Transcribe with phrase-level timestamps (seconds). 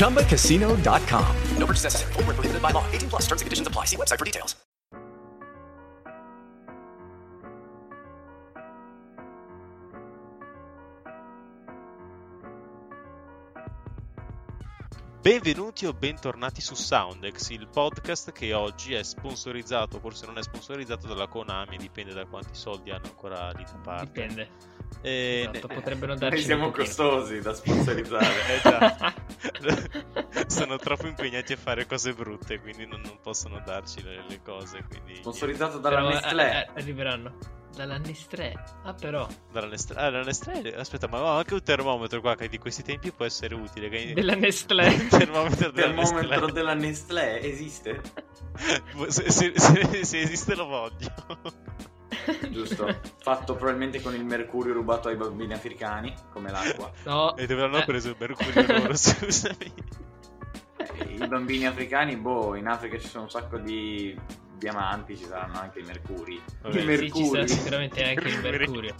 [0.00, 1.36] ChumbaCasino.com.
[1.58, 2.12] No purchase necessary.
[2.14, 2.84] Void where prohibited by law.
[2.90, 3.84] 18 plus terms and conditions apply.
[3.84, 4.56] See website for details.
[15.22, 21.06] Benvenuti o bentornati su Soundex, il podcast che oggi è sponsorizzato, forse non è sponsorizzato
[21.06, 24.06] dalla Konami, dipende da quanti soldi hanno ancora lì da parte.
[24.06, 24.48] Dipende.
[25.02, 26.86] E Esatto, ne- potrebbero Noi darci siamo un pochino.
[26.86, 28.26] costosi da sponsorizzare.
[29.62, 34.40] Eh sono troppo impegnati a fare cose brutte, quindi non, non possono darci le, le
[34.42, 34.84] cose.
[34.88, 36.52] Quindi Sponsorizzato dalla Però, Nestlé.
[36.52, 37.38] eh, eh, arriveranno.
[37.74, 38.52] Dalla Nestlé.
[38.82, 39.26] Ah, però.
[39.52, 42.82] dalla Nestlé, ah, dalla Nestlé- aspetta, ma ho anche un termometro qua che di questi
[42.82, 43.88] tempi può essere utile.
[43.88, 44.12] Che...
[44.14, 44.86] Della Nestlé.
[44.92, 46.52] Il termometro della termometro Nestlé.
[46.52, 48.00] della Nestlé esiste?
[49.08, 51.14] Se, se- se- se esiste lo voglio.
[52.50, 53.00] Giusto.
[53.18, 56.90] Fatto probabilmente con il mercurio rubato ai bambini africani, come l'acqua.
[57.04, 57.36] No.
[57.36, 59.72] E dove l'hanno Eh, preso il mercurio loro, scusami.
[60.76, 64.18] Eh, I bambini africani, boh, in Africa ci sono un sacco di
[64.56, 66.40] diamanti, ci saranno anche i mercuri.
[66.62, 67.48] Vabbè, I sì, Sì, ci sarà mercuri.
[67.48, 68.94] sicuramente anche il Mercurio.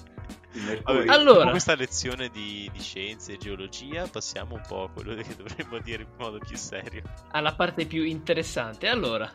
[0.52, 1.08] Vabbè, mercuri.
[1.08, 5.24] Allora- dopo questa lezione di, di scienze e geologia passiamo un po' a quello che
[5.36, 7.02] dovremmo dire in modo più serio.
[7.32, 8.88] Alla parte più interessante.
[8.88, 9.30] Allora,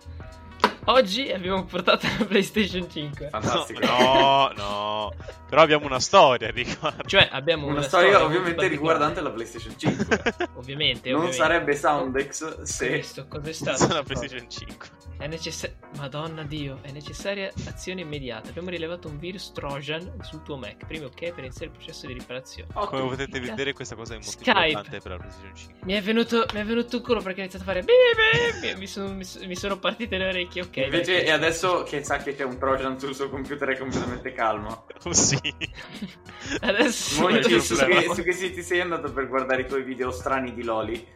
[0.86, 3.30] oggi abbiamo portato la PlayStation 5.
[3.30, 3.80] Fantastico.
[3.86, 5.14] No, no,
[5.50, 7.04] però abbiamo una storia riguardo.
[7.04, 10.48] Cioè, abbiamo Una, una, storia, molto ovviamente riguardante la PlayStation 5.
[10.56, 11.32] Ovviamente, non ovviamente.
[11.32, 12.90] sarebbe Soundex se...
[12.90, 13.94] Questo, cos'è stato?
[13.94, 14.04] La?
[14.04, 14.88] PlayStation 5.
[15.18, 15.76] È necessaria.
[15.98, 18.50] Madonna Dio, è necessaria azione immediata.
[18.50, 20.86] Abbiamo rilevato un virus Trojan sul tuo Mac.
[20.86, 22.70] Premi ok per iniziare il processo di riparazione.
[22.74, 23.50] Oh, Come potete Cazzo.
[23.52, 24.66] vedere questa cosa è molto Skype.
[24.68, 25.78] importante per la PlayStation 5.
[25.84, 28.76] Mi è venuto, mi è venuto un culo perché ho iniziato a fare.
[28.78, 30.64] Mi sono, mi, so- mi sono partite le orecchie.
[30.64, 30.76] Ok.
[30.78, 34.34] Invece, dai, e adesso che sa che c'è un Trojan sul suo computer è completamente
[34.34, 34.86] calmo.
[35.04, 35.40] Oh sì.
[36.60, 37.22] Adesso.
[37.22, 38.02] Moni, Molto su, problema.
[38.02, 41.08] che, su che siti sei andato per guardare i tuoi video strani di Loli?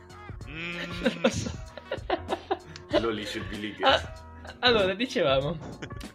[0.49, 0.79] Mm,
[2.99, 3.93] Loli should be legal.
[3.93, 4.13] Ah,
[4.59, 5.57] allora, dicevamo.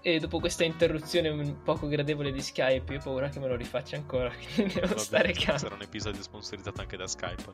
[0.00, 3.56] E dopo questa interruzione un poco gradevole di Skype, io ho paura che me lo
[3.56, 4.30] rifaccia ancora.
[4.54, 5.58] Quindi devo vabbè, stare calmo.
[5.58, 7.52] sarà un episodio sponsorizzato anche da Skype.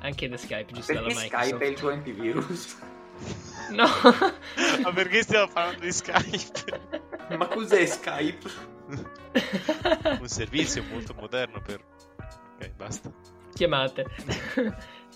[0.00, 1.46] Anche da Skype, giusto Perché dalla Microsoft.
[1.46, 2.76] Skype è il tuo antivirus?
[3.70, 3.86] No.
[4.82, 6.80] Ma perché stiamo parlando di Skype?
[7.38, 8.50] Ma cos'è Skype?
[10.20, 11.82] Un servizio molto moderno per...
[12.56, 13.10] Ok, basta.
[13.54, 14.04] chiamate.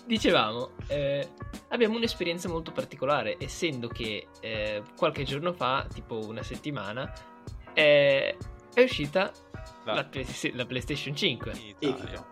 [0.09, 1.29] Dicevamo, eh,
[1.67, 7.13] abbiamo un'esperienza molto particolare, essendo che eh, qualche giorno fa, tipo una settimana,
[7.75, 8.35] eh,
[8.73, 9.31] è uscita
[9.83, 10.09] La- la,
[10.53, 11.51] la PlayStation 5.
[11.51, 12.25] In Italia.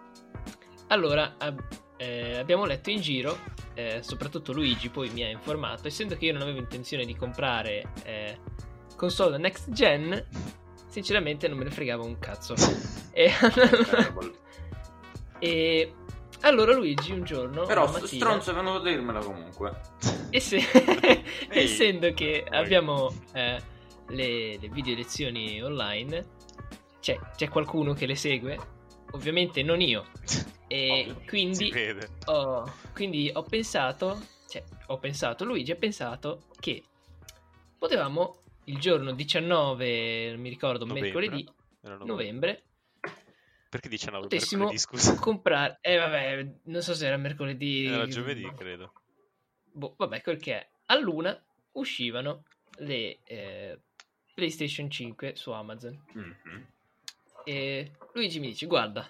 [0.87, 1.63] Allora, ab-
[1.97, 3.37] eh, abbiamo letto in giro,
[3.75, 7.91] eh, soprattutto Luigi poi mi ha informato, essendo che io non avevo intenzione di comprare
[8.05, 8.39] eh,
[8.95, 10.25] console next gen,
[10.87, 12.55] sinceramente non me ne fregava un cazzo.
[13.13, 13.29] e,
[15.37, 15.93] e
[16.41, 17.65] allora Luigi un giorno...
[17.65, 19.81] Però mattina- stronzo è venuto a dirmela comunque.
[20.29, 20.57] E se-
[21.49, 22.57] Ehi, essendo che poi.
[22.57, 23.61] abbiamo eh,
[24.09, 26.25] le, le video lezioni online,
[26.99, 28.57] c'è, c'è qualcuno che le segue?
[29.11, 30.05] Ovviamente non io.
[30.67, 31.21] E Ovvio.
[31.27, 31.71] Quindi
[32.25, 36.83] ho, quindi ho pensato, cioè ho pensato, Luigi ha pensato che
[37.77, 41.11] potevamo il giorno 19, non mi ricordo, Novembre.
[41.13, 41.49] mercoledì,
[41.81, 42.05] novembre.
[42.05, 42.63] novembre,
[43.69, 45.15] Perché 19 potessimo mercoledì, scusa?
[45.19, 45.77] comprare...
[45.81, 47.85] Eh vabbè, non so se era mercoledì...
[47.85, 48.93] Era giovedì, credo.
[49.71, 50.69] boh, vabbè, quel che è.
[50.87, 51.39] A luna
[51.73, 52.43] uscivano
[52.79, 53.79] le eh,
[54.33, 56.01] PlayStation 5 su Amazon.
[56.13, 56.67] Mhm.
[57.43, 59.09] E Luigi mi dice: Guarda,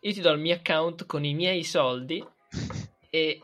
[0.00, 2.24] io ti do il mio account con i miei soldi
[3.10, 3.40] e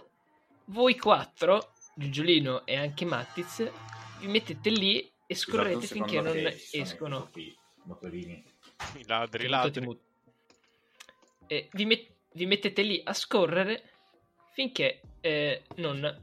[0.67, 3.71] voi quattro, Giugiolino e anche Mattiz,
[4.21, 7.31] vi mettete lì e scorrete Scusate un finché non escono.
[8.97, 9.85] i ladri, i ladri.
[9.85, 10.03] mut-
[11.46, 13.82] E vi, met- vi mettete lì a scorrere
[14.52, 16.23] finché eh, non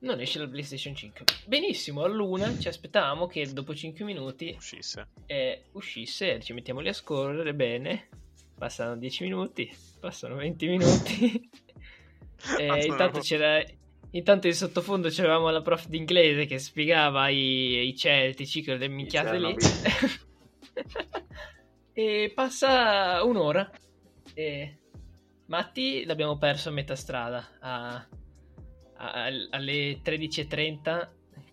[0.00, 1.24] non esce la PlayStation 5.
[1.46, 5.08] Benissimo, all'una ci aspettavamo che dopo 5 minuti Uscisse.
[5.26, 8.08] eh, uscisse, ci mettiamo lì a scorrere bene.
[8.56, 11.50] Passano 10 minuti, passano 20 minuti.
[12.58, 13.62] e intanto c'era.
[14.12, 19.54] Intanto in sottofondo c'avevamo la prof d'inglese che spiegava i, i celtici, quelle minchiate lì.
[21.92, 23.70] e passa un'ora.
[24.40, 24.78] E
[25.46, 27.46] Matti l'abbiamo perso a metà strada.
[27.60, 28.06] a-
[29.02, 31.08] a- alle 13.30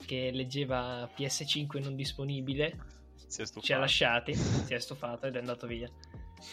[0.06, 2.78] che leggeva PS5 non disponibile
[3.62, 5.90] ci ha lasciati, si è stufato ed è andato via.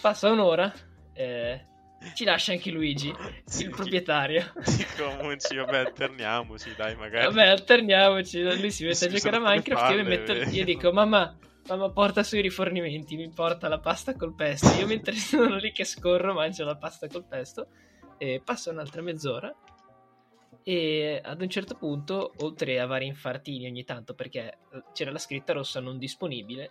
[0.00, 0.72] Passa un'ora,
[1.12, 1.66] eh,
[2.14, 3.12] ci lascia anche Luigi,
[3.44, 4.52] Sì, il proprietario.
[4.76, 7.26] Dicomoci, vabbè, alterniamoci, dai, magari.
[7.26, 10.50] Vabbè, alterniamoci, lui si mette a giocare a Minecraft, io, mi palle, metto- vero.
[10.50, 14.68] io dico mamma, mamma porta sui rifornimenti, mi porta la pasta col pesto.
[14.78, 17.68] Io mentre sono lì che scorro mangio la pasta col pesto
[18.18, 19.54] e passa un'altra mezz'ora
[20.62, 25.18] e ad un certo punto, oltre a vari infartini ogni tanto, perché eh, c'era la
[25.18, 26.70] scritta rossa non disponibile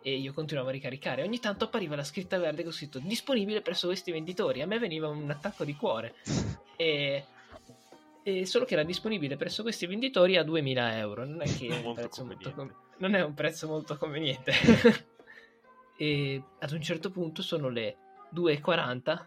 [0.00, 3.88] e io continuavo a ricaricare, ogni tanto appariva la scritta verde con scritto disponibile presso
[3.88, 4.62] questi venditori.
[4.62, 6.14] A me veniva un attacco di cuore.
[6.76, 7.24] E,
[8.28, 11.24] e solo che era disponibile presso questi venditori a 2000 euro.
[11.24, 14.52] Non è che è un prezzo molto con- non è un prezzo molto conveniente.
[15.96, 17.96] e ad un certo punto sono le
[18.34, 19.24] 2,40.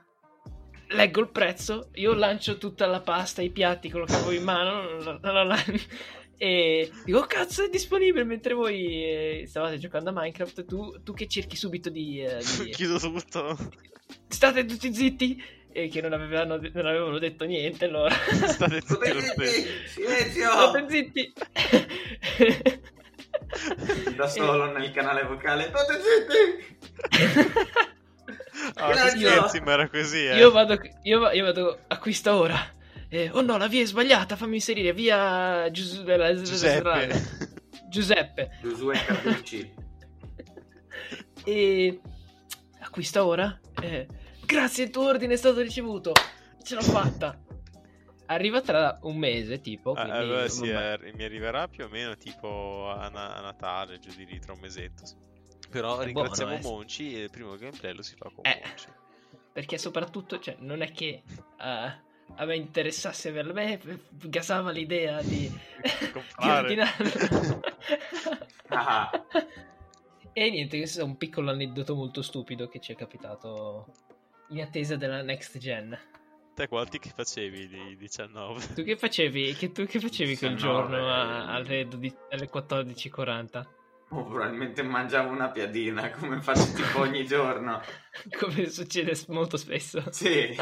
[0.90, 4.98] Leggo il prezzo, io lancio tutta la pasta, i piatti, quello che avevo in mano,
[4.98, 5.64] la- la- la-
[6.36, 10.66] e dico, "Oh, cazzo, è disponibile mentre voi eh, stavate giocando a Minecraft.
[10.66, 13.56] Tu, tu che cerchi subito di, eh, di- Chiudo tutto.
[14.28, 15.42] State tutti zitti!
[15.72, 18.14] E che non avevano, non avevano detto niente, allora.
[18.14, 19.68] State tutti lo stesso.
[19.88, 20.50] Silenzio!
[20.52, 21.34] State zitti!
[24.16, 25.72] Da solo nel canale vocale.
[25.74, 26.78] State zitti!
[28.76, 30.38] Che scherzi, ma era così, eh.
[30.38, 32.58] Io vado, io, va- io vado a questa ora.
[33.08, 37.48] Eh, oh no, la via è sbagliata, fammi inserire via Gius- la- Giuseppe.
[37.90, 38.52] Giuseppe.
[38.62, 39.74] Giosuè Carducci.
[41.46, 42.00] E
[42.82, 44.06] a questa ora, eh,
[44.50, 46.14] grazie, il tuo ordine è stato ricevuto.
[46.64, 47.40] Ce l'ho fatta.
[48.26, 49.92] Arriva tra un mese, tipo.
[49.92, 54.00] Ah, Quindi, allora sì, eh, mi arriverà più o meno tipo a, Na- a Natale,
[54.00, 55.04] giù di lì, tra un mesetto.
[55.70, 56.76] Però È ringraziamo buono, eh.
[56.78, 58.62] Monci e il primo gameplay lo si fa con Eh.
[58.64, 58.88] Monci.
[59.54, 61.24] Perché soprattutto, cioè, non è che
[61.60, 62.02] eh,
[62.36, 63.80] a me interessasse a me
[64.10, 65.48] gasava l'idea di,
[66.40, 67.60] di ordinarla.
[68.72, 69.10] Ah.
[70.32, 73.88] e niente, questo è un piccolo aneddoto molto stupido che ci è capitato
[74.50, 75.98] in attesa della next gen.
[76.54, 78.74] Te quanti che facevi di 19?
[78.74, 80.58] Tu che facevi, che, tu che facevi quel 19,
[80.90, 83.66] giorno a- alle, 12 alle 14.40?
[84.12, 87.80] Oh, probabilmente mangiavo una piadina come faccio tipo ogni giorno.
[88.40, 90.04] Come succede molto spesso.
[90.12, 90.54] Sì,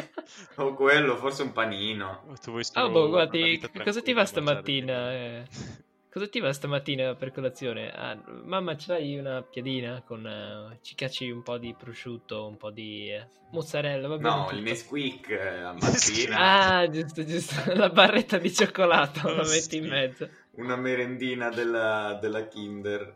[0.57, 2.25] o quello, forse un panino.
[2.41, 5.13] Tu vuoi Ah, solo boh, una guardi, cosa ti va stamattina?
[5.13, 5.47] eh?
[6.17, 7.91] Cosa ti va stamattina per colazione?
[7.91, 10.25] Ah, mamma, ce l'hai una piadina con...
[10.25, 14.43] eh, ci cacci un po' di prosciutto, un po' di eh, mozzarella, va bene No,
[14.45, 14.55] tutto.
[14.55, 16.29] il Nesquik eh, a Nesquik.
[16.33, 16.77] mattina.
[16.79, 17.53] Ah, giusto, giusto.
[17.77, 20.27] La barretta di cioccolato la metti in mezzo.
[20.53, 23.15] Una merendina della, della Kinder.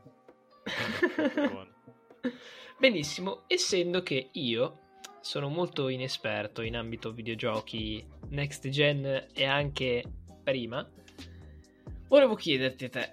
[2.78, 4.80] Benissimo, essendo che io
[5.22, 10.04] sono molto inesperto in ambito videogiochi next gen e anche
[10.44, 10.88] prima,
[12.12, 13.10] volevo chiederti a te,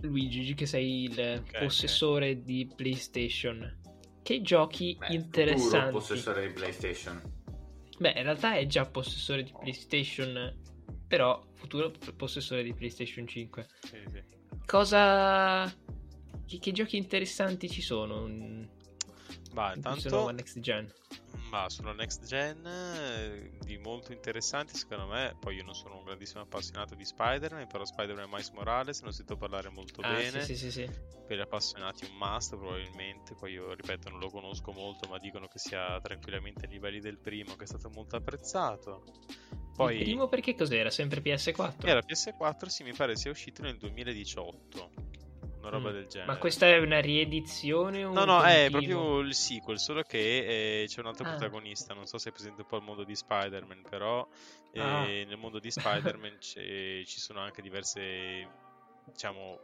[0.00, 3.80] Luigi, che sei il Ok, possessore di PlayStation,
[4.22, 5.92] che giochi Beh, interessanti...
[5.92, 7.20] possessore di PlayStation.
[7.98, 10.58] Beh, in realtà è già possessore di PlayStation,
[11.06, 13.66] però futuro possessore di PlayStation 5.
[13.80, 14.22] Sì, sì.
[14.64, 15.70] Cosa...
[16.46, 18.26] Che, che giochi interessanti ci sono
[19.52, 20.92] Va, intanto nuova next gen?
[21.50, 26.04] Ma sulla next gen eh, di molto interessanti secondo me, poi io non sono un
[26.04, 30.40] grandissimo appassionato di Spider-Man, però Spider-Man Miles Morales ne ho sentito parlare molto Ah, bene,
[30.40, 30.90] sì, sì, sì, sì.
[31.26, 35.48] per gli appassionati un must probabilmente, poi io ripeto non lo conosco molto ma dicono
[35.48, 39.02] che sia tranquillamente ai livelli del primo, che è stato molto apprezzato.
[39.74, 40.90] Poi Il primo perché cos'era?
[40.90, 41.88] Sempre PS4?
[41.88, 44.90] era PS4, sì mi pare sia uscito nel 2018,
[45.70, 45.92] una roba Mm.
[45.94, 46.32] del genere.
[46.32, 48.80] Ma questa è una riedizione o No, un no, è continuo?
[49.00, 51.30] proprio il sequel, solo che eh, c'è un altro Ah.
[51.30, 51.94] protagonista.
[51.94, 54.26] Non so se è presente un po' il mondo di Spider-Man, però
[54.72, 55.04] eh, Ah.
[55.04, 55.70] nel mondo di
[56.18, 58.48] Spider-Man ci sono anche diverse,
[59.06, 59.58] diciamo,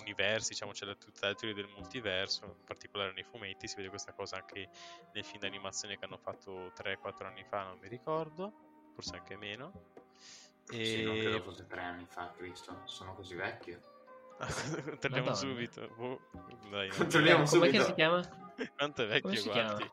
[0.00, 3.88] universi, diciamo, c'è la, tutta la teoria del multiverso, in particolare nei fumetti, si vede
[3.88, 4.68] questa cosa anche
[5.14, 8.52] nel film d'animazione che hanno fatto 3-4 anni fa, non mi ricordo,
[8.94, 9.72] forse anche meno.
[10.68, 11.20] Sì, non E...
[11.20, 12.82] credo fosse tre anni fa, Cristo.
[12.84, 13.80] Sono così vecchio.
[14.84, 15.34] Controlliamo Madonna.
[15.34, 15.88] subito.
[15.96, 16.20] Boh,
[16.70, 16.94] dai, no.
[16.96, 17.82] Controlliamo che subito.
[17.84, 18.28] si chiama?
[18.76, 19.90] Quanto è vecchio, Come guardi.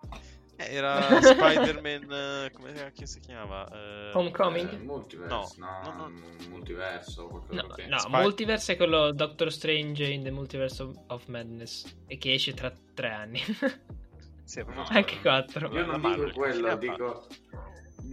[0.55, 2.11] Eh, Era Spider-Man.
[2.11, 3.67] eh, come cacchio si chiamava?
[3.71, 4.71] Eh, Homecoming?
[4.73, 6.21] Eh, multiverse, No, no, no, no.
[6.49, 11.85] multiverso, qualcosa No, no, Spy- Multiverse è quello Doctor Strange in the Multiverse of, Madness
[12.07, 13.41] e che esce tra tre anni.
[14.45, 15.73] Sì, proprio Anche quattro.
[15.73, 17.27] Io non dico quello, dico,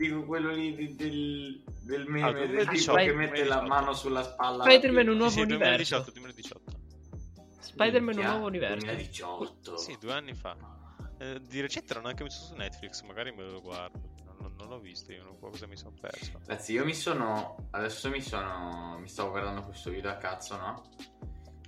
[0.00, 3.66] dico quello lì di- del, del meme Ah, del 2018, tipo che mette la 2018.
[3.68, 4.62] mano sulla spalla.
[4.64, 6.02] Spider-Man un nuovo sì, universo.
[6.02, 6.78] 2018, 2018.
[7.60, 8.86] Spider-Man un nuovo universo.
[8.86, 9.76] 2018.
[9.76, 10.56] Sì, due anni fa.
[11.18, 13.98] Eh, di recente l'hanno anche messo su Netflix, magari me lo guardo.
[14.24, 16.32] Non, non- non l'ho visto, io non so cosa mi sono perso.
[16.46, 17.68] Ragazzi, io mi sono.
[17.70, 18.96] Adesso mi sono.
[19.00, 20.82] Mi stavo guardando questo video a cazzo, no?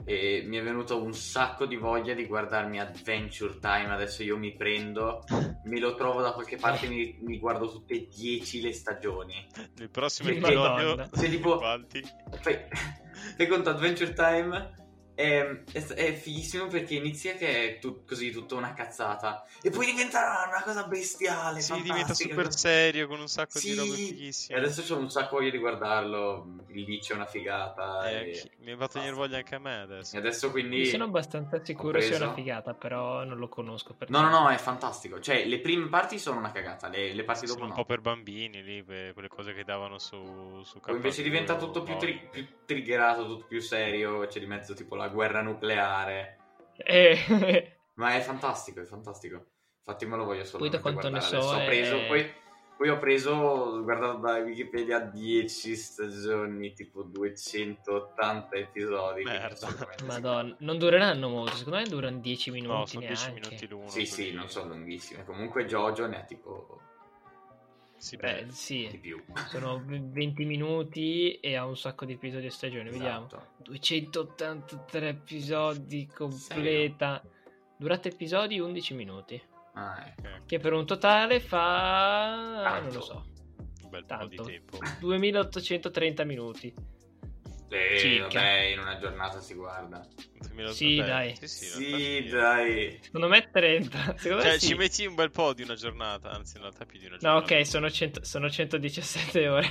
[0.04, 3.92] E mi è venuto un sacco di voglia di guardarmi Adventure Time.
[3.92, 5.24] Adesso io mi prendo,
[5.64, 9.46] me lo trovo da qualche parte, mi, mi guardo tutte e 10 le stagioni.
[9.76, 11.58] Nel prossimo episodio, Sei tipo-?
[12.40, 12.58] Fai,
[13.36, 14.80] fai conto, Adventure Time
[15.14, 19.86] è, è, è fighissimo perché inizia che è tu- così tutta una cazzata e poi
[19.86, 21.60] diventa una cosa bestiale.
[21.60, 24.58] Sì, diventa super serio con un sacco Sì, di robe E fighissime.
[24.58, 26.46] adesso c'ho un sacco voglia di guardarlo.
[26.68, 28.08] Il Lich è una figata.
[28.10, 28.50] Eh, e...
[28.60, 30.16] mi ha fatto venire voglia anche a me adesso.
[30.16, 30.78] e adesso quindi.
[30.78, 33.94] Io sono abbastanza sicuro ho sia preso- una figata, però non lo conosco.
[33.94, 35.20] Per No, no, no, è fantastico.
[35.20, 37.82] Cioè, le prime parti sono una cagata, le, le parti Sono dopo un no.
[37.82, 41.56] po' per bambini lì, per quelle cose che davano su, su Poi invece K2 diventa
[41.56, 44.26] tutto più, tri- più triggerato, tutto più serio.
[44.26, 46.38] C'è di mezzo tipo la guerra nucleare.
[46.76, 49.46] Eh, Ma è fantastico, è fantastico.
[49.78, 52.32] Infatti me lo voglio solo Poi da quanto ne so, Ho preso, è- poi,
[52.76, 59.22] poi ho preso, guardato da Wikipedia, 10 stagioni, tipo 280 episodi.
[59.24, 59.68] Merda.
[60.06, 61.56] Madonna, non dureranno molto.
[61.56, 62.72] Secondo me durano 10 minuti.
[62.72, 63.48] No, sono 10 neanche.
[63.48, 63.88] minuti l'uno.
[63.88, 65.24] Sì, sì, non sono lunghissime.
[65.24, 66.80] Comunque Jojo ne ha tipo
[68.02, 69.22] Sì, Beh, beh, di sì, più.
[69.48, 72.90] sono 20 minuti e ha un sacco di episodi a stagione.
[72.90, 73.26] Vediamo.
[73.26, 73.46] Esatto.
[73.62, 77.22] 283 episodi completa.
[77.76, 79.40] Durata episodi 11 minuti.
[79.74, 80.28] Ah, ecco.
[80.46, 82.60] Che per un totale fa.
[82.64, 82.82] Tanto.
[82.86, 83.24] Non lo so.
[83.84, 84.42] un bel po' Tanto.
[84.42, 84.78] di tempo.
[84.98, 86.74] 2830 minuti.
[87.68, 88.24] Eh, Circa.
[88.40, 90.04] vabbè, in una giornata si guarda.
[90.72, 91.36] Sì, Beh, dai.
[91.36, 92.98] Sì, sì, Sì, dai.
[93.02, 94.14] Secondo me 30.
[94.18, 94.66] Secondo Cioè, me sì.
[94.68, 97.20] ci metti un bel po' di una giornata, anzi, in realtà più di una No,
[97.40, 97.54] giornata.
[97.54, 99.66] ok, sono, 100 sono 117 ore.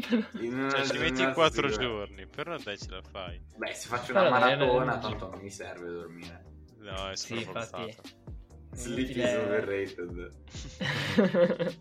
[0.00, 1.84] Cioè, ci metti giornata 4 si guarda.
[1.84, 3.40] giorni, però dai, ce la fai.
[3.56, 6.44] Beh, se faccio una Vabbè, maratona, tanto non mi serve dormire.
[6.78, 7.94] No, è Sì, infatti.
[8.72, 10.30] Sleep is overrated.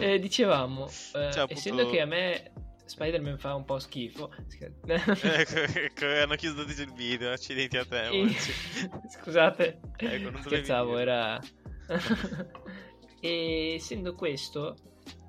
[0.00, 2.52] Eh, dicevamo, eh, Cioè, appunto- essendo che a me
[2.92, 4.30] Spider-Man fa un po' schifo.
[4.58, 8.08] ecco, ecco, hanno chiuso tutti il video, accidenti a te.
[8.08, 8.28] E-.
[9.08, 11.40] Scusate, Ecco, non scherzavo, era...
[13.20, 14.76] e essendo questo,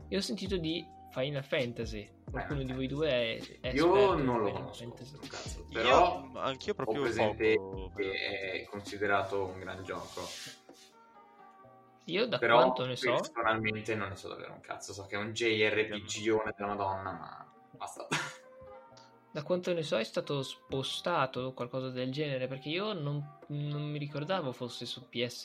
[0.09, 2.09] io ho sentito di Final Fantasy.
[2.29, 4.93] Qualcuno di voi due è, è Io non lo conosco,
[5.27, 5.65] cazzo.
[5.69, 7.91] Io- Però anch'io ho proprio presente poco.
[7.95, 10.21] che è considerato un gran gioco.
[12.05, 14.91] Io da Però quanto ne so, personalmente non ne so davvero un cazzo.
[14.91, 18.07] So che è un JRPG della Madonna, ma basta.
[19.31, 23.81] da quanto ne so è stato spostato o qualcosa del genere, perché io non, non
[23.89, 25.41] mi ricordavo fosse su PS,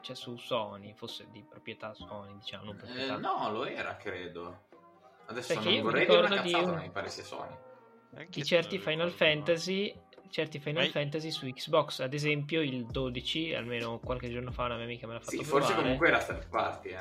[0.00, 3.14] cioè su Sony, fosse di proprietà Sony, diciamo, non proprietà.
[3.16, 4.64] Eh, no, lo era, credo.
[5.26, 7.54] Adesso Perché non vorrei dire una di cazzata, un- ma mi pare sia Sony.
[8.14, 9.94] Anche di certi Final Fantasy
[10.28, 14.74] certi Final Ma- Fantasy su Xbox ad esempio il 12 almeno qualche giorno fa una
[14.74, 15.82] mia amica me l'ha fatto Sì, forse provare.
[15.82, 17.00] comunque era third party, eh.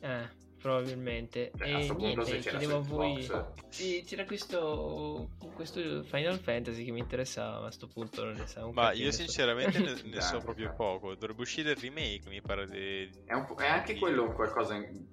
[0.00, 0.28] eh
[0.66, 3.30] probabilmente Cioè, e niente chiedevo a voi
[3.68, 8.46] sì, c'era questo questo Final Fantasy che mi interessava ma a sto punto non ne
[8.46, 11.14] sa un Ma io sinceramente ne, ne so proprio poco.
[11.14, 12.66] Dovrebbe uscire il remake, mi pare.
[12.66, 15.06] di- È, è anche quello un qualcosa in-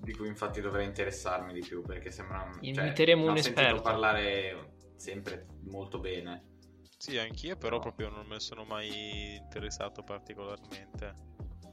[0.00, 3.60] di cui infatti dovrei interessarmi di più perché sembra cioè, Inviteremo ne un ho sentito
[3.62, 3.82] esperto.
[3.82, 6.54] parlare sempre molto bene
[6.98, 7.82] Sì, anch'io, però No.
[7.82, 11.14] proprio non me ne sono mai interessato particolarmente.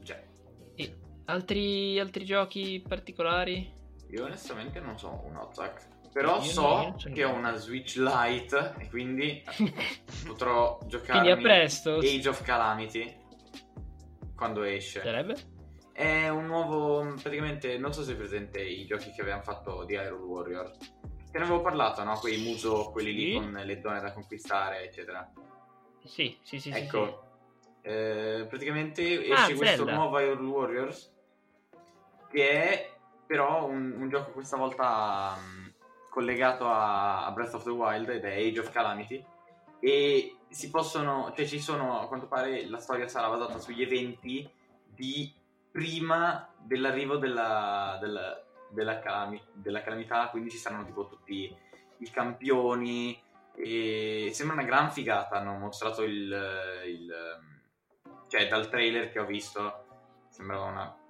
[0.04, 0.22] cioè
[0.76, 3.72] E altri, altri giochi particolari
[4.10, 8.74] io onestamente non sono un Otak però Io so no, che ho una Switch Lite
[8.78, 9.42] e quindi
[10.26, 13.16] potrò quindi giocarmi a presto Age of Calamity
[14.36, 15.34] quando esce sarebbe
[15.92, 19.92] È un nuovo, praticamente, non so se è presente i giochi che avevamo fatto di
[19.94, 20.72] Iron Warrior.
[21.30, 22.18] Te ne avevo parlato, no?
[22.18, 23.34] Quei muso, quelli lì Sì.
[23.34, 25.32] con le zone da conquistare, eccetera.
[26.04, 27.22] sì sì sì sì, ecco,
[27.82, 29.94] eh, praticamente Ah, esce questo Zelda.
[29.94, 31.13] nuovo Iron Warriors,
[32.34, 32.92] che è
[33.24, 35.74] però un, un gioco questa volta mh,
[36.10, 39.24] collegato a, a Breath of the Wild ed è Age of Calamity.
[39.78, 44.48] E si possono, cioè ci sono, a quanto pare la storia sarà basata sugli eventi
[44.84, 45.32] di
[45.70, 51.54] prima dell'arrivo della, della, della, calami- della calamità, quindi ci saranno tipo tutti
[51.98, 53.20] i campioni
[53.54, 56.36] e sembra una gran figata, hanno mostrato il,
[56.86, 57.14] il
[58.26, 59.84] cioè dal trailer che ho visto
[60.28, 61.03] sembrava una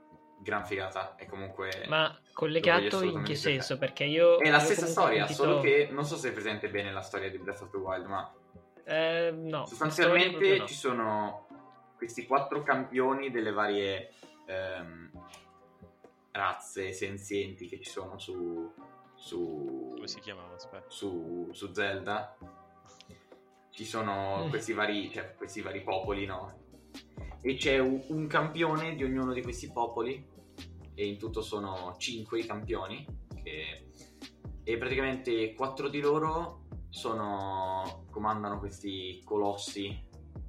[0.44, 1.86] gran figata e comunque...
[1.88, 3.34] Ma collegato in che giocare.
[3.34, 3.78] senso?
[3.78, 4.38] Perché io...
[4.38, 7.28] È la stessa storia, sentito- solo che non so se è presente bene la storia
[7.30, 8.32] di Breath of the Wild, ma
[8.84, 9.66] Eh, no.
[9.66, 10.66] sostanzialmente no.
[10.66, 11.46] ci sono
[11.96, 14.10] questi quattro campioni delle varie
[14.46, 15.10] ehm,
[16.32, 18.72] razze senzienti che ci sono su,
[19.14, 20.54] su, Come si chiamava?
[20.54, 20.84] Aspetta.
[20.88, 22.36] su, su Zelda.
[23.70, 24.50] Ci sono Mm.
[24.50, 26.62] questi vari, cioè, questi vari popoli, no?
[27.42, 30.24] E c'è un campione di ognuno di questi popoli,
[30.94, 33.06] e in tutto sono cinque i campioni,
[33.42, 33.88] che-
[34.62, 40.08] e praticamente quattro di loro sono, comandano questi colossi,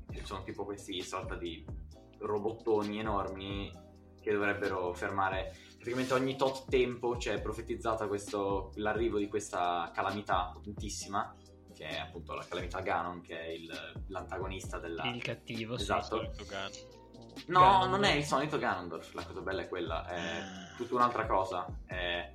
[0.09, 1.65] che sono tipo questi sorta di
[2.19, 3.71] robottoni enormi
[4.21, 11.35] che dovrebbero fermare praticamente ogni tot tempo c'è profetizzata questo, l'arrivo di questa calamità potentissima
[11.75, 15.83] che è appunto la calamità Ganon che è il- l'antagonista della Il cattivo, sì.
[15.83, 16.05] Esatto.
[16.15, 16.94] Solito Gun.
[17.47, 17.89] No Ganon.
[17.89, 20.41] non è il solito Ganondorf la cosa bella è quella è
[20.77, 22.31] tutta un'altra cosa è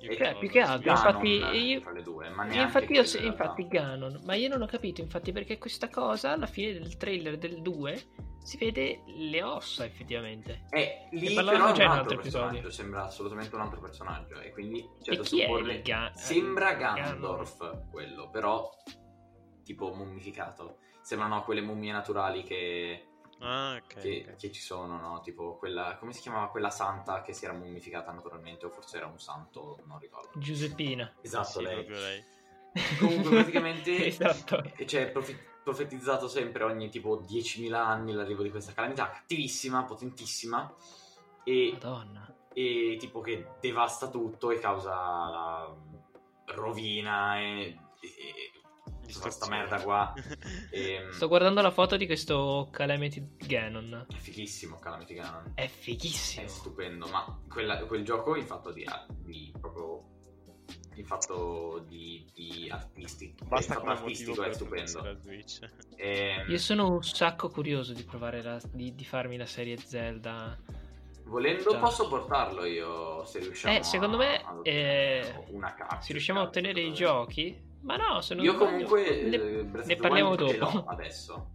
[0.00, 2.92] Io Cioè, più che altro, Ganon infatti, io- tra le due ma E neanche infatti,
[3.18, 6.96] io, infatti Ganon, ma io non ho capito infatti perché questa cosa alla fine del
[6.96, 8.02] trailer del 2
[8.42, 10.64] si vede le ossa effettivamente.
[10.70, 12.46] Eh, lì E però parlavamo è un altro, altro episodio.
[12.46, 16.12] personaggio, sembra assolutamente un altro personaggio e quindi c'è E da chi è supporre- Ga-
[16.14, 18.70] Sembra il Ganondorf quello, però
[19.62, 20.78] tipo mummificato.
[21.02, 23.08] Sembrano quelle mummie naturali che,
[23.40, 24.00] Ah, ok.
[24.00, 25.20] che- che ci sono, no?
[25.22, 29.06] Tipo quella, come si chiamava quella santa che si era mummificata naturalmente o forse era
[29.06, 30.38] un santo, non ricordo.
[30.38, 31.10] Giuseppina.
[31.20, 31.74] Esatto, Sì, lei.
[31.84, 32.24] proprio lei.
[32.98, 34.62] Comunque praticamente esatto.
[34.84, 40.72] c'è profi- profetizzato sempre ogni tipo 10.000 anni l'arrivo di questa calamità, cattivissima, potentissima
[41.42, 42.32] e, Madonna.
[42.52, 45.74] e tipo che devasta tutto e causa la
[46.54, 48.49] rovina e, e-
[49.10, 50.12] e tutta questa merda qua.
[50.70, 54.06] E, Sto guardando la foto di questo Calamity Ganon.
[54.08, 55.52] È fighissimo Calamity Ganon.
[55.54, 56.48] È È fighissimo.
[56.48, 58.86] stupendo, ma quella- quel gioco in fatto di,
[59.22, 60.04] di proprio
[60.94, 65.16] in fatto di, di artistico, Basta fatto artistico è stupendo.
[65.22, 65.58] Switch.
[65.96, 70.58] Ehm, Io sono un sacco curioso di provare la, di, di farmi la serie Zelda.
[71.24, 71.78] Volendo Già.
[71.78, 76.06] posso portarlo io se riusciamo Eh, secondo me, a, eh, una cazzo.
[76.06, 79.96] Se riusciamo a ottenere i giochi, ma no, se non Io comunque ne, eh, ne
[79.96, 80.84] parliamo dopo.
[80.86, 81.52] adesso.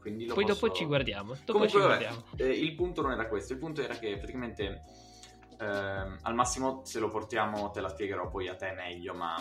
[0.00, 1.34] Quindi Poi posso- dopo ci guardiamo.
[1.34, 2.24] Dopo Comunque, ci guardiamo.
[2.36, 4.82] eh, il punto non era questo, il punto era che praticamente
[5.60, 9.34] ehm, al massimo se lo portiamo te la spiegherò poi a te meglio, ma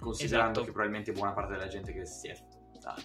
[0.00, 0.66] considerando Esatto.
[0.66, 2.34] che probabilmente buona parte della gente che si è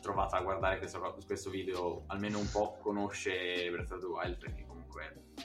[0.02, 4.66] trovata a guardare questo, questo video almeno un po' conosce Breath of the Wild perché
[4.68, 4.79] comunque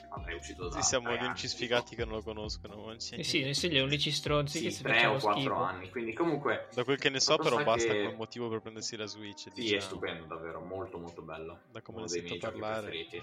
[0.09, 2.93] avrei uscito da Sì, siamo gli unici sfigati che non lo conoscono.
[2.97, 3.15] sì.
[3.15, 5.55] Eh sì, noi siamo gli unici stronzi che sì, si tre facciamo o quattro schifo.
[5.55, 8.95] anni quindi comunque Da quel che ne so, però, basta che- come motivo per prendersi
[8.97, 9.43] la Switch.
[9.43, 9.77] sì diciamo.
[9.77, 12.89] è stupendo davvero molto molto bello Da come uno dei miei parlare.
[12.89, 13.21] preferiti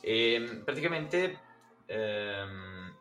[0.00, 1.40] E praticamente
[1.86, 2.96] ehm,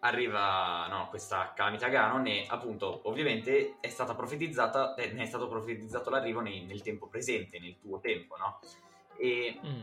[0.00, 5.48] arriva no, questa calamita Ganon e appunto ovviamente è stata profetizzata, eh, ne è stato
[5.48, 8.60] profetizzato l'arrivo nei- nel tempo presente, nel tuo tempo, no?
[9.18, 9.82] E Mm.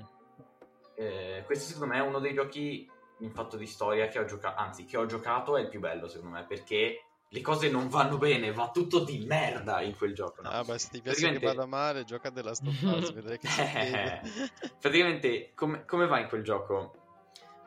[0.95, 4.59] Eh, questo secondo me è uno dei giochi in fatto di storia che ho giocato,
[4.59, 8.17] anzi che ho giocato è il più bello secondo me perché le cose non vanno
[8.17, 10.49] bene, va tutto di merda in quel gioco, no?
[10.49, 13.47] Ah, beh, se ti piace Praticamente- che vada male, gioca della Stop Us, vedrai che
[13.47, 14.21] succede.
[14.79, 16.93] praticamente come, come va in quel gioco?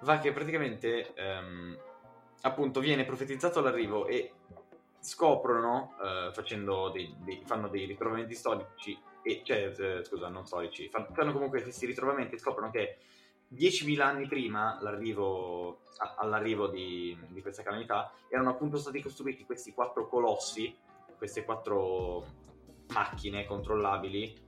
[0.02, 1.76] Va che praticamente ehm,
[2.42, 4.34] appunto viene profetizzato l'arrivo e
[5.00, 10.88] scoprono eh, facendo dei, dei- fanno dei ritrovamenti storici e cioè eh, scusa non storici
[10.88, 12.98] fan- fanno comunque questi ritrovamenti e scoprono che
[13.54, 19.72] 10.000 anni prima l'arrivo, a- all'arrivo di, di questa calamità erano appunto stati costruiti questi
[19.72, 20.76] quattro colossi
[21.16, 22.26] queste quattro
[22.88, 24.44] macchine controllabili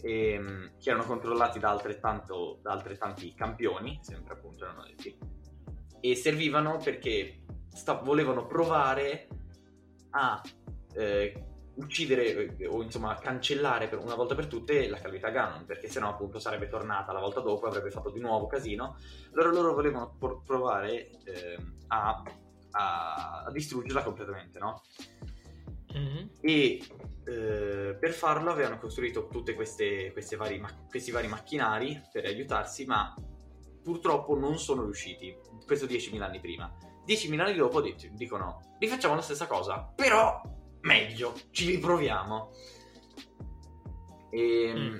[0.00, 5.16] ehm, che erano controllati da, da altrettanti campioni, sempre appunto erano detti,
[6.00, 9.28] e servivano perché sta- volevano provare
[10.10, 10.40] a
[10.94, 11.47] eh,
[11.78, 16.08] uccidere eh, o insomma cancellare per una volta per tutte la calamità Ganon, perché sennò
[16.10, 18.96] appunto sarebbe tornata la volta dopo, avrebbe fatto di nuovo casino.
[19.32, 22.22] Allora loro volevano por- provare ehm, a,
[22.72, 24.82] a- a distruggerla completamente, no?
[25.90, 26.30] Mhm.
[26.42, 26.82] e
[27.24, 29.54] eh, per farlo avevano costruito tutti
[30.58, 33.14] ma- questi vari macchinari per aiutarsi, ma
[33.82, 35.34] purtroppo non sono riusciti.
[35.64, 36.70] Questo 10.000 anni prima.
[37.06, 40.40] 10.000 anni dopo dic- dicono: rifacciamo la stessa cosa, però
[40.82, 42.50] meglio, ci riproviamo.
[44.30, 44.98] E, Mm.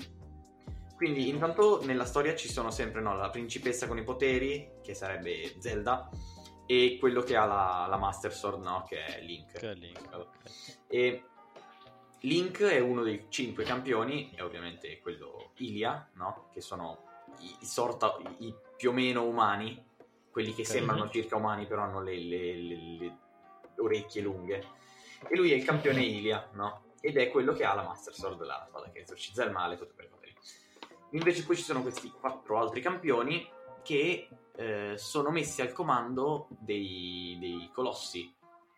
[0.98, 5.54] Quindi, intanto nella storia ci sono sempre no, la principessa con i poteri, che sarebbe
[5.60, 6.10] Zelda,
[6.66, 9.52] e quello che ha la, la Master Sword, no, che è Link.
[9.52, 10.36] Che è Link, ok.
[10.88, 11.24] E
[12.22, 16.48] Link è uno dei cinque campioni, e ovviamente quello Ilia, no?
[16.52, 17.04] Che sono
[17.38, 19.80] i, sorta, i più o meno umani,
[20.32, 20.66] quelli che Ok.
[20.68, 23.18] sembrano circa umani però hanno le, le- le- le
[23.76, 24.66] orecchie lunghe.
[25.26, 26.94] E lui è il campione Ilia, no?
[27.00, 30.08] Ed è quello che ha la Master Sword, la spada che esorcizza il male, quelle
[30.08, 30.34] cose lì.
[31.12, 33.48] Invece poi ci sono questi quattro altri campioni
[33.82, 38.34] che eh, sono messi al comando dei, dei colossi.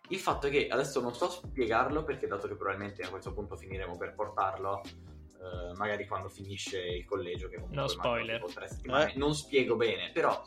[0.09, 3.57] Il fatto è che adesso non so spiegarlo perché dato che probabilmente a questo punto
[3.57, 8.43] finiremo per portarlo, eh, magari quando finisce il collegio, che comunque No spoiler.
[8.85, 9.13] Eh.
[9.17, 10.43] non spiego bene, però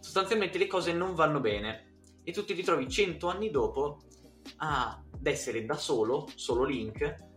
[0.00, 4.02] sostanzialmente le cose non vanno bene e tu ti ritrovi cento anni dopo
[4.56, 7.28] ad essere da solo, solo Link,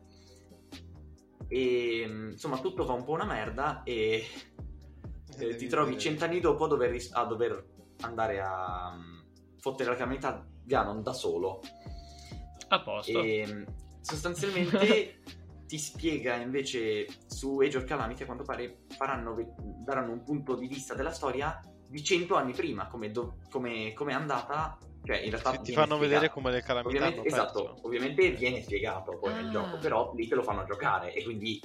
[1.47, 6.39] e mm, insomma tutto fa un po' una merda e eh, devi ti trovi cent'anni
[6.39, 7.63] dopo a dover, ris- a dover
[8.01, 11.61] andare a mm, fottere la calamità Ganon da solo.
[12.69, 13.21] A posto.
[13.21, 13.63] E mm,
[14.01, 15.21] sostanzialmente
[15.67, 19.35] ti spiega invece su Age of Calamity a quanto pare faranno,
[19.83, 24.11] daranno un punto di vista della storia di cento anni prima, come, do- come, come
[24.11, 24.77] è andata.
[25.05, 26.33] Cioè, in realtà ti fanno vedere spiegato.
[26.39, 27.87] come le calamità Ovviamente, hanno esatto, perso.
[27.87, 29.49] ovviamente viene spiegato poi nel Ah.
[29.51, 31.59] gioco, però lì te lo fanno giocare e quindi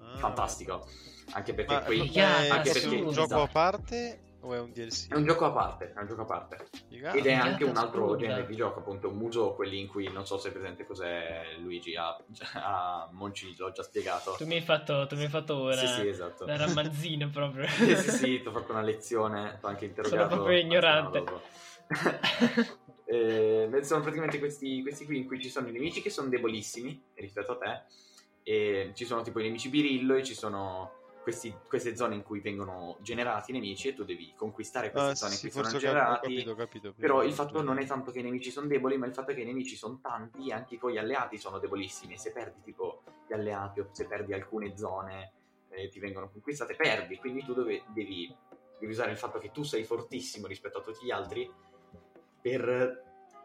[0.00, 0.18] Ah.
[0.18, 0.86] fantastico.
[1.32, 4.70] Anche perché Ma Figata, è, anche è perché un gioco a parte o è un
[4.70, 5.08] DLC?
[5.10, 6.66] è un gioco a parte, è un gioco a parte.
[6.88, 7.16] Figata.
[7.18, 10.24] Ed è anche un altro genere di gioco, appunto, un muso, quelli in cui non
[10.24, 12.16] so se è presente cos'è Luigi a,
[12.54, 14.36] a Monci, l'ho già spiegato.
[14.38, 16.44] Tu mi hai fatto, tu mi hai fatto ora Sì, sì, esatto.
[16.44, 17.66] una ramanzina proprio.
[17.66, 20.28] sì, sì, sì, ti ho fatto una lezione, ti ho anche interrogato.
[20.36, 21.24] proprio ignorante.
[23.08, 27.00] Eh, sono praticamente questi, questi qui in cui ci sono i nemici che sono debolissimi
[27.14, 27.82] rispetto a te.
[28.42, 30.92] E ci sono tipo i nemici birillo e ci sono
[31.22, 35.14] questi- queste zone in cui vengono generati i nemici e tu devi conquistare queste Ah,
[35.14, 36.20] zone sì, in cui sono generati.
[36.34, 36.94] capito, capito.
[36.96, 39.34] Però il fatto non è tanto che i nemici sono deboli, ma il fatto è
[39.34, 42.14] che i nemici sono tanti e anche i tuoi alleati sono debolissimi.
[42.14, 45.32] E se perdi tipo gli alleati o se perdi alcune zone
[45.70, 47.16] eh, ti vengono conquistate, perdi.
[47.16, 48.32] Quindi tu dove- devi,
[48.78, 51.50] devi usare il fatto che tu sei fortissimo rispetto a tutti gli altri
[52.46, 53.02] per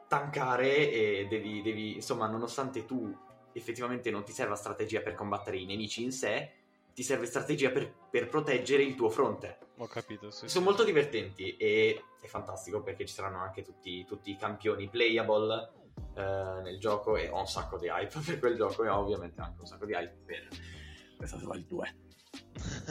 [0.07, 3.11] tankare e devi, devi- insomma, nonostante tu
[3.51, 6.51] effettivamente non ti serva strategia per combattere i nemici in sé,
[6.93, 9.57] ti serve strategia per, per proteggere il tuo fronte.
[9.77, 10.59] Ho capito, sì, Sono sì.
[10.59, 15.71] molto divertenti e è fantastico perché ci saranno anche tutti, tutti i campioni playable
[16.13, 19.41] eh, nel gioco e ho un sacco di hype per quel gioco e ho ovviamente
[19.41, 20.47] anche un sacco di hype per
[21.17, 21.95] Breath of the Wild 2.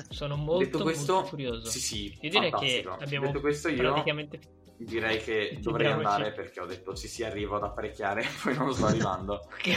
[0.09, 1.71] Sono molto, questo, molto curioso.
[1.71, 4.41] sì sì, Io direi che abbiamo Detto questo io praticamente
[4.85, 6.07] direi che dovrei diamoci.
[6.07, 9.47] andare perché ho detto sì sì arrivo ad apparecchiare poi non sto arrivando.
[9.61, 9.77] che-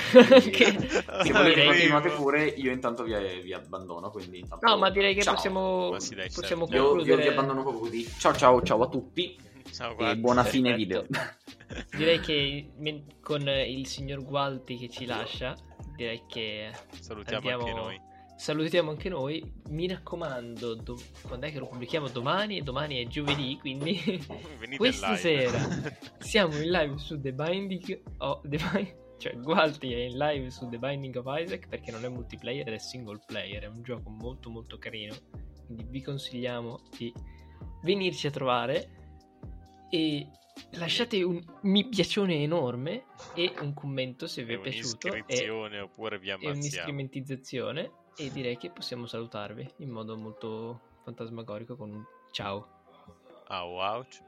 [1.24, 4.66] Se volete continuate pure io intanto vi, vi abbandono quindi intanto...
[4.68, 5.34] No, ma direi che Ciao.
[5.34, 6.98] possiamo, Ma sì, dai, possiamo certo.
[7.00, 8.08] Io, io vi abbandono proprio così.
[8.18, 9.38] Ciao ciao ciao a tutti
[9.72, 10.16] Ciao, e guarda.
[10.22, 11.02] buona fine Perfetto.
[11.08, 11.86] video.
[11.98, 15.56] Direi che men- con il signor Gualti che ci lascia,
[15.96, 18.02] direi che Salutiamo andiamo- anche noi.
[18.44, 19.42] Salutiamo anche noi.
[19.70, 22.10] Mi raccomando, do- quando è che lo pubblichiamo?
[22.10, 23.98] Domani, e domani è giovedì, quindi
[24.60, 25.58] Venite questa sera
[26.20, 30.68] siamo in live su The Binding of The Bi- cioè Gualti è in live su
[30.68, 34.50] The Binding of Isaac perché non è multiplayer è single player, è un gioco molto
[34.50, 35.16] molto carino,
[35.66, 37.14] quindi vi consigliamo di
[37.84, 38.90] venirci a trovare
[39.90, 40.28] e
[40.72, 46.20] lasciate un mi piacione enorme e un commento se vi E è piaciuto e, oppure
[46.20, 46.56] vi e ammazziamo.
[46.56, 52.68] un'iscrimentizzazione e direi che possiamo salutarvi in modo molto fantasmagorico con un ciao.
[53.48, 54.22] Au, ouch.